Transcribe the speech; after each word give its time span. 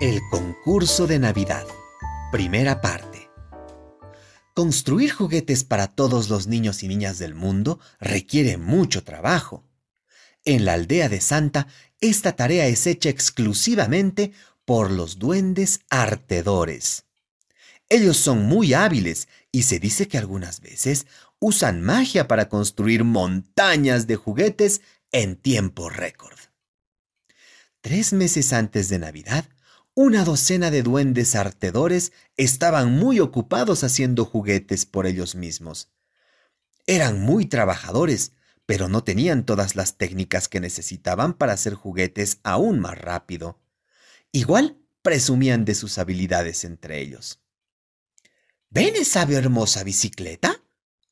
El 0.00 0.22
concurso 0.28 1.06
de 1.06 1.20
Navidad. 1.20 1.64
Primera 2.32 2.80
parte. 2.80 3.30
Construir 4.52 5.12
juguetes 5.12 5.62
para 5.62 5.86
todos 5.86 6.28
los 6.28 6.48
niños 6.48 6.82
y 6.82 6.88
niñas 6.88 7.20
del 7.20 7.36
mundo 7.36 7.78
requiere 8.00 8.56
mucho 8.56 9.04
trabajo. 9.04 9.62
En 10.44 10.64
la 10.64 10.72
aldea 10.72 11.08
de 11.08 11.20
Santa, 11.20 11.68
esta 12.00 12.34
tarea 12.34 12.66
es 12.66 12.88
hecha 12.88 13.08
exclusivamente 13.08 14.32
por 14.64 14.90
los 14.90 15.20
duendes 15.20 15.78
artedores. 15.90 17.04
Ellos 17.88 18.16
son 18.16 18.46
muy 18.46 18.74
hábiles 18.74 19.28
y 19.52 19.62
se 19.62 19.78
dice 19.78 20.08
que 20.08 20.18
algunas 20.18 20.60
veces 20.60 21.06
usan 21.38 21.82
magia 21.82 22.26
para 22.26 22.48
construir 22.48 23.04
montañas 23.04 24.08
de 24.08 24.16
juguetes 24.16 24.80
en 25.12 25.36
tiempo 25.36 25.88
récord. 25.88 26.36
Tres 27.80 28.12
meses 28.12 28.52
antes 28.52 28.88
de 28.88 28.98
Navidad, 28.98 29.44
una 29.94 30.24
docena 30.24 30.70
de 30.70 30.82
duendes 30.82 31.36
artedores 31.36 32.12
estaban 32.36 32.92
muy 32.92 33.20
ocupados 33.20 33.84
haciendo 33.84 34.24
juguetes 34.24 34.86
por 34.86 35.06
ellos 35.06 35.36
mismos. 35.36 35.92
Eran 36.86 37.20
muy 37.20 37.46
trabajadores, 37.46 38.32
pero 38.66 38.88
no 38.88 39.04
tenían 39.04 39.46
todas 39.46 39.76
las 39.76 39.96
técnicas 39.96 40.48
que 40.48 40.58
necesitaban 40.60 41.34
para 41.34 41.52
hacer 41.52 41.74
juguetes 41.74 42.38
aún 42.42 42.80
más 42.80 42.98
rápido. 42.98 43.60
Igual 44.32 44.78
presumían 45.02 45.64
de 45.64 45.74
sus 45.74 45.98
habilidades 45.98 46.64
entre 46.64 47.00
ellos. 47.00 47.40
¿Ven 48.70 48.96
esa 48.96 49.22
hermosa 49.22 49.84
bicicleta? 49.84 50.60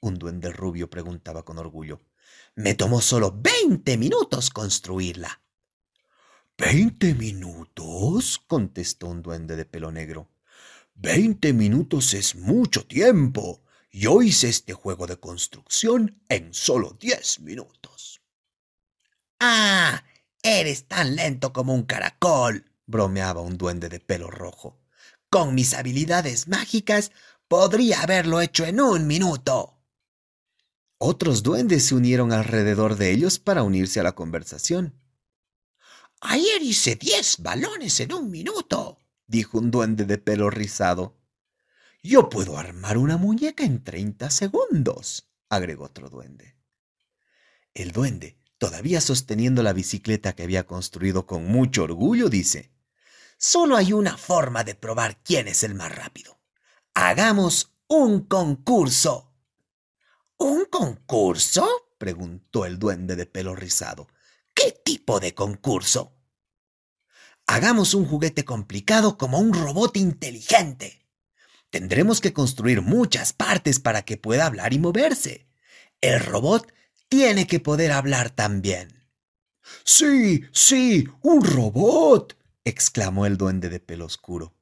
Un 0.00 0.18
duende 0.18 0.52
rubio 0.52 0.90
preguntaba 0.90 1.44
con 1.44 1.56
orgullo. 1.58 2.02
Me 2.54 2.74
tomó 2.74 3.00
solo 3.00 3.40
veinte 3.40 3.96
minutos 3.96 4.50
construirla. 4.50 5.40
¿Veinte 6.58 7.14
minutos? 7.14 7.75
Contestó 8.46 9.08
un 9.08 9.22
duende 9.22 9.56
de 9.56 9.64
pelo 9.64 9.90
negro. 9.90 10.28
Veinte 10.94 11.52
minutos 11.52 12.14
es 12.14 12.34
mucho 12.34 12.86
tiempo. 12.86 13.62
Yo 13.90 14.22
hice 14.22 14.48
este 14.48 14.72
juego 14.72 15.06
de 15.06 15.16
construcción 15.16 16.20
en 16.28 16.52
solo 16.52 16.96
diez 17.00 17.40
minutos. 17.40 18.20
Ah, 19.40 20.04
eres 20.42 20.84
tan 20.88 21.16
lento 21.16 21.52
como 21.52 21.74
un 21.74 21.84
caracol, 21.84 22.64
bromeaba 22.86 23.40
un 23.40 23.56
duende 23.58 23.88
de 23.88 24.00
pelo 24.00 24.30
rojo. 24.30 24.78
Con 25.30 25.54
mis 25.54 25.74
habilidades 25.74 26.48
mágicas 26.48 27.12
podría 27.48 28.02
haberlo 28.02 28.40
hecho 28.40 28.64
en 28.64 28.80
un 28.80 29.06
minuto. 29.06 29.78
Otros 30.98 31.42
duendes 31.42 31.86
se 31.86 31.94
unieron 31.94 32.32
alrededor 32.32 32.96
de 32.96 33.10
ellos 33.10 33.38
para 33.38 33.62
unirse 33.62 34.00
a 34.00 34.02
la 34.02 34.12
conversación. 34.12 34.94
Ayer 36.20 36.62
hice 36.62 36.96
diez 36.96 37.38
balones 37.38 38.00
en 38.00 38.12
un 38.12 38.30
minuto, 38.30 39.00
dijo 39.26 39.58
un 39.58 39.70
duende 39.70 40.04
de 40.04 40.18
pelo 40.18 40.50
rizado. 40.50 41.18
Yo 42.02 42.30
puedo 42.30 42.58
armar 42.58 42.98
una 42.98 43.16
muñeca 43.16 43.64
en 43.64 43.84
treinta 43.84 44.30
segundos, 44.30 45.28
agregó 45.48 45.84
otro 45.84 46.08
duende. 46.08 46.56
El 47.74 47.92
duende, 47.92 48.38
todavía 48.58 49.00
sosteniendo 49.00 49.62
la 49.62 49.74
bicicleta 49.74 50.34
que 50.34 50.44
había 50.44 50.66
construido 50.66 51.26
con 51.26 51.46
mucho 51.46 51.84
orgullo, 51.84 52.28
dice, 52.28 52.72
Solo 53.36 53.76
hay 53.76 53.92
una 53.92 54.16
forma 54.16 54.64
de 54.64 54.74
probar 54.74 55.22
quién 55.22 55.46
es 55.46 55.62
el 55.62 55.74
más 55.74 55.94
rápido. 55.94 56.40
Hagamos 56.94 57.74
un 57.88 58.22
concurso. 58.22 59.34
¿Un 60.38 60.64
concurso? 60.64 61.68
preguntó 61.98 62.64
el 62.64 62.78
duende 62.78 63.16
de 63.16 63.26
pelo 63.26 63.54
rizado. 63.54 64.08
¿Qué 65.06 65.12
tipo 65.12 65.20
de 65.20 65.34
concurso? 65.34 66.16
Hagamos 67.46 67.94
un 67.94 68.06
juguete 68.06 68.44
complicado 68.44 69.16
como 69.16 69.38
un 69.38 69.54
robot 69.54 69.96
inteligente. 69.96 71.06
Tendremos 71.70 72.20
que 72.20 72.32
construir 72.32 72.82
muchas 72.82 73.32
partes 73.32 73.78
para 73.78 74.02
que 74.02 74.16
pueda 74.16 74.46
hablar 74.46 74.72
y 74.72 74.80
moverse. 74.80 75.46
El 76.00 76.18
robot 76.18 76.72
tiene 77.08 77.46
que 77.46 77.60
poder 77.60 77.92
hablar 77.92 78.30
también. 78.30 79.08
Sí, 79.84 80.42
sí, 80.52 81.08
un 81.22 81.44
robot, 81.44 82.36
exclamó 82.64 83.26
el 83.26 83.36
duende 83.36 83.68
de 83.68 83.78
pelo 83.78 84.06
oscuro. 84.06 84.56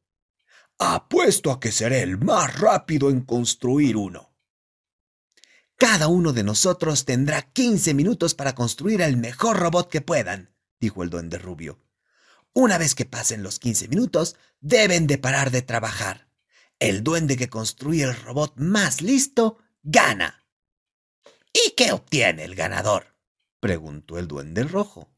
Apuesto 0.78 1.52
a 1.52 1.58
que 1.58 1.72
seré 1.72 2.02
el 2.02 2.18
más 2.18 2.60
rápido 2.60 3.08
en 3.08 3.22
construir 3.22 3.96
uno. 3.96 4.33
Cada 5.76 6.06
uno 6.06 6.32
de 6.32 6.44
nosotros 6.44 7.04
tendrá 7.04 7.42
15 7.42 7.94
minutos 7.94 8.34
para 8.34 8.54
construir 8.54 9.02
el 9.02 9.16
mejor 9.16 9.58
robot 9.58 9.90
que 9.90 10.00
puedan, 10.00 10.54
dijo 10.80 11.02
el 11.02 11.10
duende 11.10 11.38
rubio. 11.38 11.80
Una 12.52 12.78
vez 12.78 12.94
que 12.94 13.04
pasen 13.04 13.42
los 13.42 13.58
15 13.58 13.88
minutos, 13.88 14.36
deben 14.60 15.08
de 15.08 15.18
parar 15.18 15.50
de 15.50 15.62
trabajar. 15.62 16.28
El 16.78 17.02
duende 17.02 17.36
que 17.36 17.48
construye 17.48 18.04
el 18.04 18.14
robot 18.14 18.54
más 18.56 19.02
listo 19.02 19.58
gana. 19.82 20.46
¿Y 21.52 21.72
qué 21.76 21.92
obtiene 21.92 22.44
el 22.44 22.54
ganador? 22.54 23.16
preguntó 23.58 24.18
el 24.18 24.28
duende 24.28 24.62
rojo. 24.62 25.10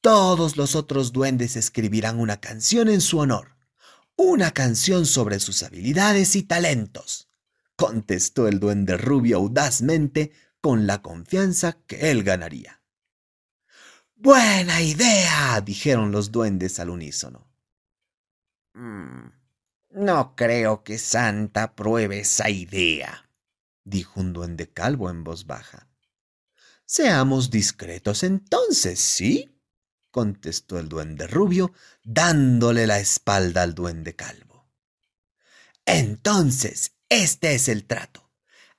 Todos 0.00 0.56
los 0.56 0.74
otros 0.74 1.12
duendes 1.12 1.56
escribirán 1.56 2.20
una 2.20 2.40
canción 2.40 2.88
en 2.88 3.02
su 3.02 3.18
honor, 3.18 3.56
una 4.14 4.52
canción 4.52 5.04
sobre 5.04 5.40
sus 5.40 5.62
habilidades 5.62 6.36
y 6.36 6.42
talentos 6.42 7.25
contestó 7.76 8.48
el 8.48 8.58
duende 8.58 8.96
rubio 8.96 9.36
audazmente 9.36 10.32
con 10.60 10.86
la 10.86 11.02
confianza 11.02 11.78
que 11.86 12.10
él 12.10 12.24
ganaría. 12.24 12.82
Buena 14.14 14.80
idea, 14.80 15.60
dijeron 15.60 16.10
los 16.10 16.32
duendes 16.32 16.80
al 16.80 16.90
unísono. 16.90 17.46
Mm, 18.72 19.28
no 19.90 20.34
creo 20.34 20.82
que 20.82 20.98
Santa 20.98 21.74
pruebe 21.74 22.20
esa 22.20 22.50
idea, 22.50 23.30
dijo 23.84 24.20
un 24.20 24.32
duende 24.32 24.72
calvo 24.72 25.10
en 25.10 25.22
voz 25.22 25.46
baja. 25.46 25.88
Seamos 26.84 27.50
discretos 27.50 28.22
entonces, 28.22 29.00
¿sí? 29.00 29.52
contestó 30.10 30.78
el 30.78 30.88
duende 30.88 31.26
rubio, 31.26 31.74
dándole 32.02 32.86
la 32.86 32.98
espalda 32.98 33.62
al 33.62 33.74
duende 33.74 34.16
calvo. 34.16 34.66
Entonces, 35.84 36.95
este 37.08 37.54
es 37.54 37.68
el 37.68 37.84
trato. 37.84 38.30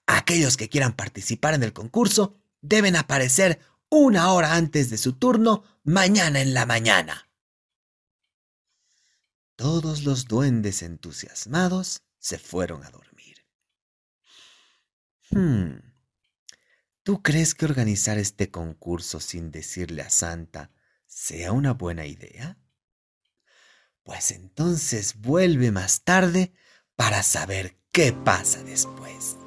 Aquellos 0.06 0.58
que 0.58 0.70
quieran 0.70 0.94
participar 0.94 1.54
en 1.54 1.64
el 1.64 1.74
concurso 1.74 2.40
deben 2.62 2.96
aparecer 2.96 3.60
una 3.90 4.32
hora 4.32 4.56
antes 4.56 4.90
de 4.90 4.98
su 4.98 5.14
turno 5.14 5.64
mañana 5.84 6.42
en 6.42 6.54
la 6.54 6.66
mañana. 6.66 7.30
Todos 9.56 10.04
los 10.04 10.26
duendes 10.26 10.82
entusiasmados 10.82 12.04
se 12.20 12.38
fueron 12.38 12.84
a 12.84 12.92
dormir. 12.92 13.46
Hmm. 15.30 15.80
¿Tú 17.04 17.22
crees 17.24 17.56
que 17.56 17.66
organizar 17.66 18.18
este 18.18 18.52
concurso 18.52 19.20
sin 19.20 19.52
decirle 19.52 20.02
a 20.02 20.09
Santa 20.09 20.72
sea 21.06 21.54
una 21.54 21.74
buena 21.74 22.06
idea? 22.06 22.58
Pues 24.04 24.32
entonces 24.32 25.16
vuelve 25.16 25.72
más 25.72 26.04
tarde 26.04 26.54
para 26.96 27.24
saber 27.24 27.77
qué 27.97 28.13
pasa 28.13 28.62
después. 28.62 29.40